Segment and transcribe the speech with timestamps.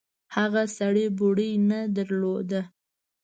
[0.35, 2.61] هغه سړي بوړۍ نه درلوده.